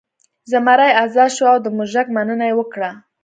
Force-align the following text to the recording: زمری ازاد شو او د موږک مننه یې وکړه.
زمری 0.51 0.91
ازاد 1.03 1.29
شو 1.35 1.45
او 1.51 1.57
د 1.65 1.67
موږک 1.77 2.07
مننه 2.15 2.45
یې 2.49 2.57
وکړه. 2.59 2.89